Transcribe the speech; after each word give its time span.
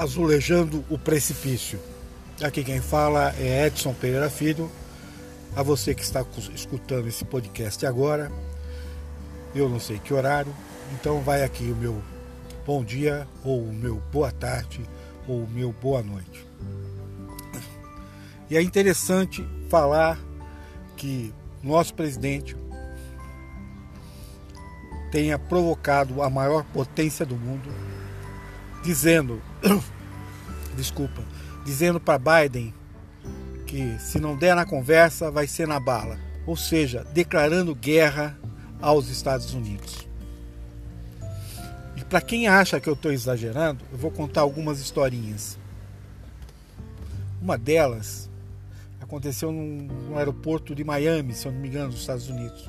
azulejando 0.00 0.82
o 0.88 0.98
precipício. 0.98 1.78
Aqui 2.42 2.64
quem 2.64 2.80
fala 2.80 3.34
é 3.38 3.66
Edson 3.66 3.92
Pereira 3.92 4.30
Filho. 4.30 4.70
A 5.54 5.62
você 5.62 5.94
que 5.94 6.02
está 6.02 6.24
escutando 6.54 7.06
esse 7.06 7.22
podcast 7.22 7.84
agora, 7.84 8.32
eu 9.54 9.68
não 9.68 9.78
sei 9.78 9.98
que 9.98 10.14
horário, 10.14 10.54
então 10.94 11.20
vai 11.20 11.42
aqui 11.42 11.64
o 11.64 11.76
meu 11.76 12.00
bom 12.64 12.82
dia, 12.82 13.28
ou 13.44 13.62
o 13.62 13.72
meu 13.74 13.96
boa 14.10 14.32
tarde, 14.32 14.80
ou 15.28 15.42
o 15.42 15.50
meu 15.50 15.70
boa 15.70 16.02
noite. 16.02 16.46
E 18.48 18.56
é 18.56 18.62
interessante 18.62 19.46
falar 19.68 20.18
que 20.96 21.34
nosso 21.62 21.92
presidente 21.92 22.56
tenha 25.12 25.38
provocado 25.38 26.22
a 26.22 26.30
maior 26.30 26.64
potência 26.72 27.26
do 27.26 27.36
mundo, 27.36 27.68
dizendo, 28.82 29.40
desculpa, 30.76 31.22
dizendo 31.64 32.00
para 32.00 32.18
Biden 32.18 32.74
que 33.66 33.98
se 34.00 34.18
não 34.18 34.36
der 34.36 34.56
na 34.56 34.64
conversa 34.64 35.30
vai 35.30 35.46
ser 35.46 35.68
na 35.68 35.78
bala, 35.78 36.18
ou 36.46 36.56
seja, 36.56 37.04
declarando 37.12 37.74
guerra 37.74 38.36
aos 38.80 39.08
Estados 39.08 39.54
Unidos. 39.54 40.08
E 41.96 42.04
para 42.04 42.20
quem 42.20 42.48
acha 42.48 42.80
que 42.80 42.88
eu 42.88 42.94
estou 42.94 43.12
exagerando, 43.12 43.84
eu 43.92 43.98
vou 43.98 44.10
contar 44.10 44.40
algumas 44.40 44.80
historinhas. 44.80 45.58
Uma 47.40 47.56
delas 47.56 48.28
aconteceu 49.00 49.52
no 49.52 50.16
aeroporto 50.16 50.74
de 50.74 50.82
Miami, 50.82 51.34
se 51.34 51.46
eu 51.46 51.52
não 51.52 51.60
me 51.60 51.68
engano, 51.68 51.90
dos 51.90 52.00
Estados 52.00 52.28
Unidos. 52.28 52.66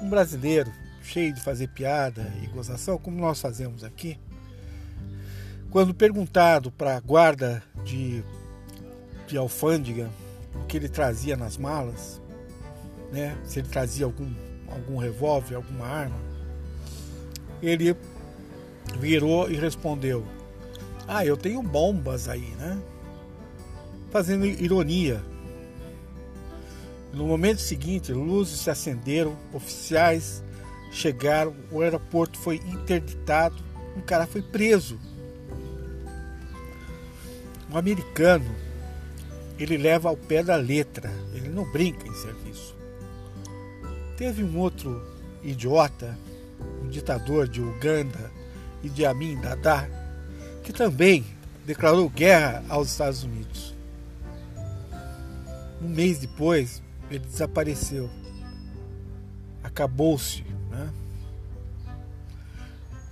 Um 0.00 0.08
brasileiro 0.08 0.70
cheio 1.02 1.32
de 1.32 1.40
fazer 1.40 1.68
piada 1.68 2.32
e 2.42 2.46
gozação, 2.48 2.98
como 2.98 3.18
nós 3.18 3.40
fazemos 3.40 3.84
aqui, 3.84 4.18
quando 5.70 5.94
perguntado 5.94 6.70
para 6.70 6.96
a 6.96 7.00
guarda 7.00 7.62
de, 7.84 8.22
de 9.26 9.36
alfândega 9.36 10.10
o 10.54 10.64
que 10.66 10.76
ele 10.76 10.88
trazia 10.88 11.36
nas 11.36 11.56
malas, 11.56 12.20
né, 13.12 13.36
se 13.44 13.58
ele 13.58 13.68
trazia 13.68 14.06
algum, 14.06 14.32
algum 14.68 14.96
revólver, 14.96 15.56
alguma 15.56 15.86
arma, 15.86 16.16
ele 17.62 17.96
virou 18.98 19.50
e 19.50 19.54
respondeu: 19.54 20.24
Ah, 21.06 21.24
eu 21.24 21.36
tenho 21.36 21.62
bombas 21.62 22.28
aí, 22.28 22.50
né? 22.58 22.80
Fazendo 24.10 24.46
ironia. 24.46 25.22
No 27.12 27.26
momento 27.26 27.60
seguinte, 27.60 28.12
luzes 28.12 28.60
se 28.60 28.70
acenderam, 28.70 29.36
oficiais 29.52 30.42
chegaram, 30.90 31.54
o 31.70 31.80
aeroporto 31.80 32.38
foi 32.38 32.56
interditado, 32.56 33.56
um 33.96 34.00
cara 34.00 34.26
foi 34.26 34.42
preso. 34.42 34.98
Um 37.70 37.76
americano, 37.76 38.54
ele 39.58 39.76
leva 39.76 40.08
ao 40.08 40.16
pé 40.16 40.42
da 40.42 40.56
letra, 40.56 41.10
ele 41.34 41.48
não 41.48 41.64
brinca 41.70 42.06
em 42.06 42.14
serviço. 42.14 42.76
Teve 44.16 44.42
um 44.42 44.58
outro 44.58 45.02
idiota, 45.42 46.16
um 46.82 46.88
ditador 46.88 47.48
de 47.48 47.60
Uganda, 47.60 48.30
Idi 48.82 49.04
Amin 49.04 49.40
Dada, 49.40 49.90
que 50.62 50.72
também 50.72 51.24
declarou 51.64 52.08
guerra 52.08 52.64
aos 52.68 52.90
Estados 52.90 53.24
Unidos. 53.24 53.74
Um 55.82 55.88
mês 55.88 56.18
depois, 56.18 56.82
ele 57.10 57.20
desapareceu. 57.20 58.08
Acabou-se 59.62 60.44
né? 60.76 60.90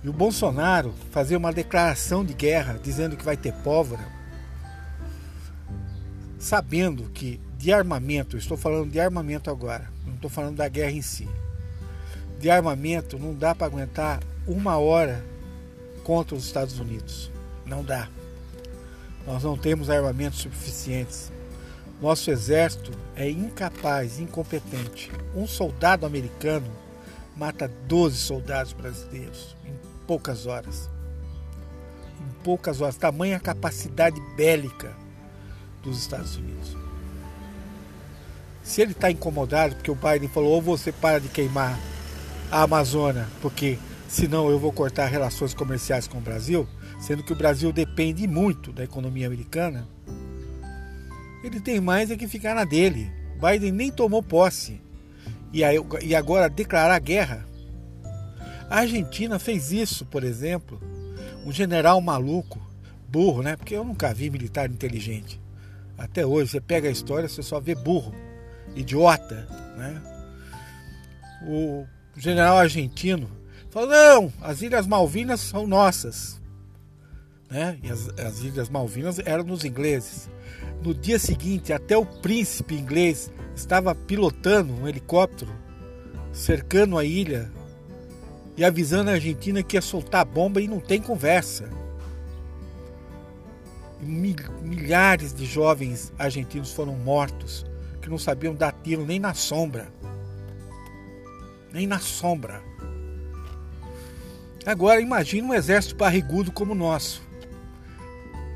E 0.03 0.09
o 0.09 0.13
Bolsonaro 0.13 0.93
fazer 1.11 1.35
uma 1.35 1.51
declaração 1.51 2.23
de 2.23 2.33
guerra 2.33 2.79
dizendo 2.81 3.17
que 3.17 3.25
vai 3.25 3.35
ter 3.35 3.53
pólvora, 3.53 4.05
sabendo 6.45 7.09
que 7.09 7.41
de 7.57 7.73
armamento, 7.73 8.37
estou 8.37 8.55
falando 8.55 8.91
de 8.91 8.99
armamento 8.99 9.49
agora, 9.49 9.89
não 10.05 10.13
estou 10.13 10.29
falando 10.29 10.57
da 10.57 10.67
guerra 10.67 10.91
em 10.91 11.01
si. 11.01 11.27
De 12.39 12.51
armamento 12.51 13.17
não 13.17 13.33
dá 13.33 13.55
para 13.55 13.65
aguentar 13.65 14.19
uma 14.45 14.77
hora 14.77 15.25
contra 16.03 16.35
os 16.35 16.45
Estados 16.45 16.79
Unidos. 16.79 17.31
Não 17.65 17.83
dá. 17.83 18.07
Nós 19.25 19.41
não 19.41 19.57
temos 19.57 19.89
armamentos 19.89 20.37
suficientes. 20.37 21.31
Nosso 21.99 22.29
exército 22.29 22.91
é 23.15 23.27
incapaz, 23.27 24.19
incompetente. 24.19 25.11
Um 25.35 25.47
soldado 25.47 26.05
americano 26.05 26.67
mata 27.35 27.67
12 27.87 28.17
soldados 28.17 28.71
brasileiros 28.71 29.57
em 29.65 29.73
poucas 30.05 30.45
horas. 30.45 30.91
Em 32.21 32.43
poucas 32.43 32.81
horas. 32.81 32.97
Tamanha 32.97 33.39
capacidade 33.39 34.21
bélica 34.37 35.04
dos 35.85 35.99
Estados 35.99 36.35
Unidos. 36.35 36.75
Se 38.63 38.81
ele 38.81 38.91
está 38.91 39.11
incomodado 39.11 39.75
porque 39.75 39.91
o 39.91 39.95
Biden 39.95 40.27
falou 40.27 40.53
ou 40.53 40.61
você 40.61 40.91
para 40.91 41.19
de 41.19 41.29
queimar 41.29 41.79
a 42.51 42.63
Amazônia, 42.63 43.27
porque 43.41 43.77
senão 44.07 44.49
eu 44.49 44.59
vou 44.59 44.71
cortar 44.71 45.05
relações 45.05 45.53
comerciais 45.53 46.07
com 46.07 46.17
o 46.17 46.21
Brasil, 46.21 46.67
sendo 46.99 47.23
que 47.23 47.33
o 47.33 47.35
Brasil 47.35 47.71
depende 47.71 48.27
muito 48.27 48.71
da 48.71 48.83
economia 48.83 49.27
americana, 49.27 49.87
ele 51.43 51.59
tem 51.59 51.79
mais 51.79 52.09
é 52.09 52.17
que 52.17 52.27
ficar 52.27 52.55
na 52.55 52.63
dele. 52.63 53.11
Biden 53.39 53.71
nem 53.71 53.91
tomou 53.91 54.23
posse 54.23 54.81
e, 55.53 55.63
aí, 55.63 55.77
e 56.01 56.15
agora 56.15 56.49
declarar 56.49 56.97
guerra. 56.99 57.45
A 58.69 58.79
Argentina 58.79 59.37
fez 59.37 59.71
isso, 59.71 60.05
por 60.05 60.23
exemplo. 60.23 60.81
Um 61.45 61.51
general 61.51 62.01
maluco, 62.01 62.59
burro, 63.07 63.43
né? 63.43 63.55
Porque 63.55 63.75
eu 63.75 63.83
nunca 63.83 64.11
vi 64.13 64.29
militar 64.29 64.69
inteligente. 64.69 65.39
Até 65.97 66.25
hoje, 66.25 66.51
você 66.51 66.61
pega 66.61 66.89
a 66.89 66.91
história, 66.91 67.27
você 67.27 67.41
só 67.41 67.59
vê 67.59 67.73
burro, 67.73 68.13
idiota, 68.75 69.47
né? 69.77 70.01
O 71.47 71.85
general 72.17 72.57
argentino 72.57 73.29
falou: 73.69 73.89
não, 73.89 74.33
as 74.41 74.61
Ilhas 74.61 74.87
Malvinas 74.87 75.39
são 75.39 75.67
nossas. 75.67 76.41
Né? 77.49 77.77
E 77.83 77.91
as, 77.91 78.09
as 78.19 78.39
Ilhas 78.39 78.69
Malvinas 78.69 79.19
eram 79.19 79.43
dos 79.43 79.63
ingleses. 79.63 80.29
No 80.83 80.93
dia 80.93 81.17
seguinte, 81.19 81.71
até 81.71 81.97
o 81.97 82.05
príncipe 82.05 82.75
inglês 82.75 83.31
estava 83.55 83.95
pilotando 83.95 84.73
um 84.73 84.87
helicóptero, 84.87 85.51
cercando 86.31 86.97
a 86.97 87.05
ilha 87.05 87.51
e 88.57 88.63
avisando 88.63 89.09
a 89.09 89.13
Argentina 89.13 89.63
que 89.63 89.77
ia 89.77 89.81
soltar 89.81 90.21
a 90.21 90.25
bomba 90.25 90.61
e 90.61 90.67
não 90.67 90.79
tem 90.79 91.01
conversa. 91.01 91.69
Milhares 94.01 95.33
de 95.33 95.45
jovens 95.45 96.13
argentinos 96.17 96.71
foram 96.71 96.95
mortos, 96.95 97.65
que 98.01 98.09
não 98.09 98.17
sabiam 98.17 98.53
dar 98.53 98.71
tiro 98.83 99.05
nem 99.05 99.19
na 99.19 99.33
sombra. 99.33 99.87
Nem 101.71 101.87
na 101.87 101.99
sombra. 101.99 102.61
Agora 104.65 105.01
imagine 105.01 105.47
um 105.47 105.53
exército 105.53 105.95
barrigudo 105.95 106.51
como 106.51 106.73
o 106.73 106.75
nosso. 106.75 107.21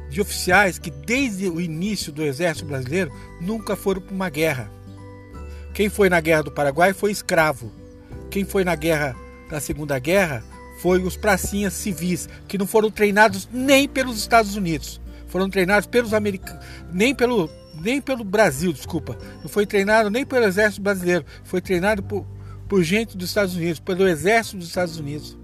De 0.09 0.21
oficiais 0.21 0.79
que 0.79 0.89
desde 0.89 1.47
o 1.49 1.61
início 1.61 2.11
do 2.11 2.23
exército 2.23 2.65
brasileiro 2.65 3.11
nunca 3.39 3.75
foram 3.75 4.01
para 4.01 4.15
uma 4.15 4.29
guerra 4.29 4.71
quem 5.79 5.87
foi 5.87 6.09
na 6.09 6.19
Guerra 6.19 6.43
do 6.43 6.51
Paraguai 6.51 6.91
foi 6.91 7.09
escravo. 7.09 7.71
Quem 8.29 8.43
foi 8.43 8.65
na 8.65 8.75
guerra, 8.75 9.15
na 9.49 9.61
Segunda 9.61 9.97
Guerra, 9.97 10.43
foi 10.81 11.01
os 11.01 11.15
pracinhas 11.15 11.71
civis, 11.71 12.27
que 12.49 12.57
não 12.57 12.67
foram 12.67 12.91
treinados 12.91 13.47
nem 13.49 13.87
pelos 13.87 14.17
Estados 14.17 14.57
Unidos. 14.57 14.99
Foram 15.29 15.49
treinados 15.49 15.87
pelos 15.87 16.13
americanos, 16.13 16.65
nem 16.91 17.15
pelo, 17.15 17.49
nem 17.79 18.01
pelo 18.01 18.23
Brasil, 18.23 18.73
desculpa. 18.73 19.17
Não 19.41 19.49
foi 19.49 19.65
treinado 19.65 20.09
nem 20.09 20.25
pelo 20.25 20.45
exército 20.45 20.81
brasileiro, 20.81 21.25
foi 21.43 21.61
treinado 21.61 22.03
por, 22.03 22.25
por 22.67 22.83
gente 22.83 23.15
dos 23.15 23.29
Estados 23.29 23.55
Unidos, 23.55 23.79
pelo 23.79 24.07
exército 24.07 24.57
dos 24.57 24.67
Estados 24.67 24.97
Unidos. 24.97 25.37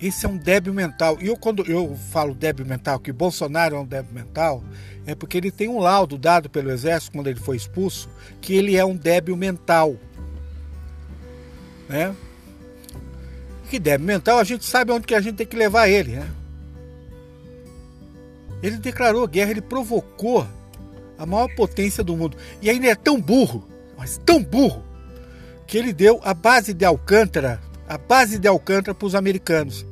Esse 0.00 0.26
é 0.26 0.28
um 0.28 0.36
débil 0.36 0.74
mental. 0.74 1.16
E 1.20 1.28
eu, 1.28 1.36
quando 1.36 1.64
eu 1.70 1.96
falo 2.10 2.34
débil 2.34 2.66
mental, 2.66 2.98
que 2.98 3.12
Bolsonaro 3.12 3.76
é 3.76 3.78
um 3.78 3.86
débil 3.86 4.12
mental, 4.12 4.64
é 5.06 5.14
porque 5.14 5.36
ele 5.36 5.52
tem 5.52 5.68
um 5.68 5.78
laudo 5.78 6.18
dado 6.18 6.50
pelo 6.50 6.72
exército 6.72 7.12
quando 7.12 7.28
ele 7.28 7.38
foi 7.38 7.56
expulso, 7.56 8.10
que 8.40 8.52
ele 8.52 8.76
é 8.76 8.84
um 8.84 8.96
débil 8.96 9.36
mental. 9.36 9.96
Né? 11.88 12.12
Que 13.70 13.78
débil 13.78 14.04
mental, 14.04 14.40
a 14.40 14.44
gente 14.44 14.64
sabe 14.64 14.90
onde 14.90 15.06
que 15.06 15.14
a 15.14 15.20
gente 15.20 15.36
tem 15.36 15.46
que 15.46 15.56
levar 15.56 15.88
ele, 15.88 16.16
né? 16.16 16.28
Ele 18.62 18.76
declarou 18.76 19.26
guerra, 19.26 19.50
ele 19.50 19.60
provocou 19.60 20.46
a 21.18 21.26
maior 21.26 21.48
potência 21.54 22.04
do 22.04 22.16
mundo. 22.16 22.36
E 22.60 22.70
ainda 22.70 22.86
é 22.86 22.94
tão 22.94 23.20
burro, 23.20 23.66
mas 23.98 24.20
tão 24.24 24.42
burro, 24.42 24.82
que 25.66 25.76
ele 25.76 25.92
deu 25.92 26.20
a 26.22 26.32
base 26.32 26.72
de 26.72 26.84
Alcântara, 26.84 27.60
a 27.88 27.98
base 27.98 28.38
de 28.38 28.46
Alcântara 28.46 28.94
para 28.94 29.06
os 29.06 29.14
americanos. 29.14 29.86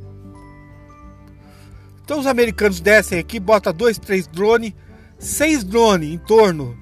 Então 2.04 2.20
os 2.20 2.26
americanos 2.26 2.80
descem 2.80 3.18
aqui, 3.18 3.40
botam 3.40 3.72
dois, 3.72 3.98
três 3.98 4.26
drones 4.26 4.72
seis 5.20 5.62
drones 5.62 6.10
em 6.10 6.18
torno 6.18 6.76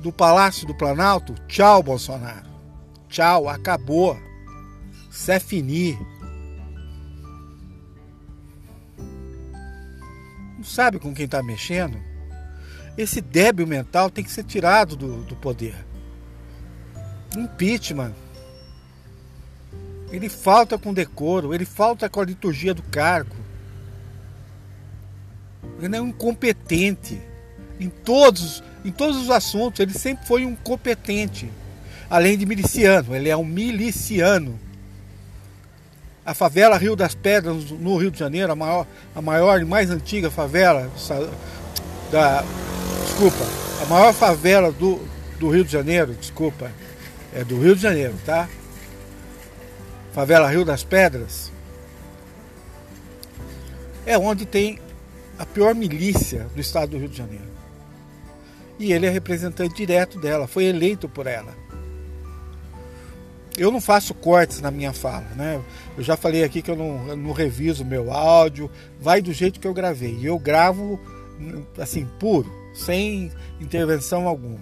do 0.00 0.12
Palácio 0.12 0.66
do 0.66 0.74
Planalto, 0.74 1.34
tchau, 1.48 1.82
Bolsonaro. 1.82 2.46
Tchau, 3.08 3.48
acabou. 3.48 4.16
Isso 5.10 5.32
sabe 10.68 10.98
com 10.98 11.14
quem 11.14 11.24
está 11.24 11.42
mexendo, 11.42 11.98
esse 12.96 13.20
débil 13.20 13.66
mental 13.66 14.10
tem 14.10 14.24
que 14.24 14.30
ser 14.30 14.44
tirado 14.44 14.96
do, 14.96 15.22
do 15.22 15.36
poder. 15.36 15.74
Impeachment. 17.36 18.12
Ele 20.10 20.28
falta 20.28 20.78
com 20.78 20.92
decoro, 20.92 21.54
ele 21.54 21.64
falta 21.64 22.08
com 22.08 22.20
a 22.20 22.24
liturgia 22.24 22.74
do 22.74 22.82
cargo. 22.82 23.36
Ele 25.80 25.94
é 25.94 26.00
um 26.00 26.08
incompetente 26.08 27.20
em 27.78 27.88
todos, 27.88 28.62
em 28.84 28.90
todos 28.90 29.16
os 29.16 29.30
assuntos. 29.30 29.80
Ele 29.80 29.92
sempre 29.92 30.26
foi 30.26 30.44
um 30.44 30.56
competente, 30.56 31.50
além 32.10 32.36
de 32.36 32.46
miliciano. 32.46 33.14
Ele 33.14 33.28
é 33.28 33.36
um 33.36 33.44
miliciano. 33.44 34.58
A 36.28 36.34
favela 36.34 36.76
Rio 36.76 36.94
das 36.94 37.14
Pedras, 37.14 37.70
no 37.70 37.96
Rio 37.96 38.10
de 38.10 38.18
Janeiro, 38.18 38.52
a 38.52 38.54
maior, 38.54 38.86
a 39.14 39.22
maior 39.22 39.62
e 39.62 39.64
mais 39.64 39.90
antiga 39.90 40.30
favela 40.30 40.92
da, 42.12 42.44
desculpa, 43.06 43.46
a 43.82 43.86
maior 43.86 44.12
favela 44.12 44.70
do, 44.70 45.00
do 45.38 45.48
Rio 45.48 45.64
de 45.64 45.72
Janeiro, 45.72 46.12
desculpa, 46.12 46.70
é 47.34 47.42
do 47.42 47.58
Rio 47.58 47.74
de 47.74 47.80
Janeiro, 47.80 48.12
tá? 48.26 48.46
Favela 50.12 50.50
Rio 50.50 50.66
das 50.66 50.84
Pedras, 50.84 51.50
é 54.04 54.18
onde 54.18 54.44
tem 54.44 54.78
a 55.38 55.46
pior 55.46 55.74
milícia 55.74 56.46
do 56.54 56.60
estado 56.60 56.90
do 56.90 56.98
Rio 56.98 57.08
de 57.08 57.16
Janeiro. 57.16 57.48
E 58.78 58.92
ele 58.92 59.06
é 59.06 59.08
representante 59.08 59.74
direto 59.74 60.20
dela, 60.20 60.46
foi 60.46 60.64
eleito 60.64 61.08
por 61.08 61.26
ela 61.26 61.54
eu 63.58 63.72
não 63.72 63.80
faço 63.80 64.14
cortes 64.14 64.60
na 64.60 64.70
minha 64.70 64.92
fala, 64.92 65.26
né? 65.34 65.60
Eu 65.96 66.02
já 66.02 66.16
falei 66.16 66.44
aqui 66.44 66.62
que 66.62 66.70
eu 66.70 66.76
não, 66.76 67.08
eu 67.08 67.16
não 67.16 67.32
reviso 67.32 67.84
meu 67.84 68.12
áudio, 68.12 68.70
vai 69.00 69.20
do 69.20 69.32
jeito 69.32 69.58
que 69.58 69.66
eu 69.66 69.74
gravei. 69.74 70.14
E 70.14 70.26
eu 70.26 70.38
gravo 70.38 70.98
assim, 71.78 72.06
puro, 72.18 72.50
sem 72.72 73.32
intervenção 73.60 74.28
alguma. 74.28 74.60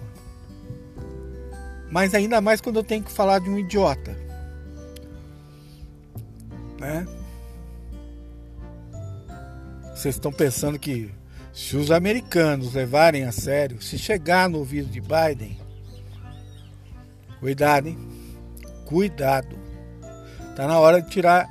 Mas 1.89 2.13
ainda 2.13 2.41
mais 2.41 2.59
quando 2.59 2.77
eu 2.77 2.83
tenho 2.83 3.03
que 3.03 3.11
falar 3.11 3.39
de 3.39 3.49
um 3.49 3.57
idiota. 3.57 4.17
Né? 6.79 7.07
Vocês 9.95 10.15
estão 10.15 10.31
pensando 10.31 10.77
que 10.77 11.11
se 11.53 11.75
os 11.75 11.89
americanos 11.89 12.73
levarem 12.73 13.23
a 13.23 13.31
sério, 13.31 13.81
se 13.81 13.97
chegar 13.97 14.49
no 14.49 14.59
ouvido 14.59 14.89
de 14.89 15.01
Biden, 15.01 15.57
cuidado, 17.39 17.87
hein? 17.87 17.97
Cuidado. 18.87 19.57
Tá 20.55 20.65
na 20.65 20.79
hora 20.79 21.01
de 21.01 21.09
tirar 21.09 21.47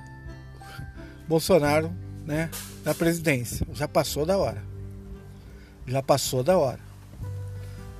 Bolsonaro, 1.28 1.92
né, 2.24 2.50
da 2.82 2.94
presidência. 2.94 3.66
Já 3.72 3.86
passou 3.86 4.24
da 4.24 4.38
hora. 4.38 4.62
Já 5.86 6.02
passou 6.02 6.42
da 6.42 6.56
hora. 6.56 6.80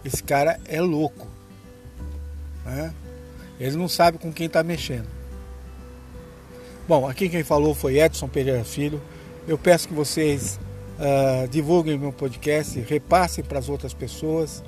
Esse 0.05 0.23
cara 0.23 0.59
é 0.67 0.81
louco. 0.81 1.29
Né? 2.65 2.93
Ele 3.61 3.77
não 3.77 3.89
sabe 3.89 4.19
com 4.19 4.33
quem 4.33 4.47
está 4.47 4.63
mexendo. 4.63 5.07
Bom, 6.89 7.09
aqui 7.09 7.29
quem 7.29 7.45
falou 7.45 7.75
foi 7.75 7.99
Edson 7.99 8.29
Pereira 8.29 8.65
Filho. 8.65 9.01
Eu 9.47 9.59
peço 9.59 9.89
que 9.89 9.95
vocês 9.95 10.59
uh, 10.99 11.47
divulguem 11.49 11.99
meu 11.99 12.13
podcast, 12.13 12.81
repassem 12.81 13.45
para 13.45 13.59
as 13.59 13.69
outras 13.69 13.93
pessoas. 13.93 14.65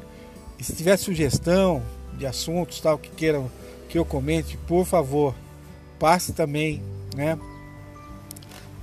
E 0.58 0.64
se 0.64 0.74
tiver 0.74 0.96
sugestão 0.96 1.82
de 2.16 2.26
assuntos 2.26 2.80
tal 2.80 2.98
que 2.98 3.10
queiram 3.10 3.50
que 3.88 3.98
eu 3.98 4.04
comente, 4.04 4.56
por 4.66 4.84
favor, 4.84 5.34
passe 5.98 6.32
também, 6.32 6.82
né? 7.16 7.38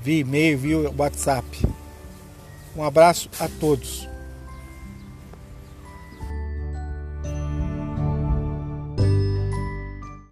Via 0.02 0.20
e-mail, 0.20 0.58
via 0.58 0.94
WhatsApp. 0.98 1.66
Um 2.76 2.84
abraço 2.84 3.30
a 3.40 3.48
todos. 3.48 4.08